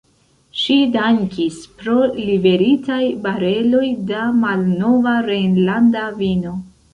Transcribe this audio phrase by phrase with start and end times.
[0.59, 6.57] Ŝi dankis pro liveritaj bareloj da malnova rejnlanda vino.